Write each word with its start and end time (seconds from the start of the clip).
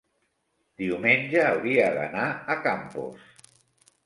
Diumenge 0.83 1.43
hauria 1.49 1.91
d'anar 1.99 2.25
a 2.55 2.57
Campos. 2.65 3.31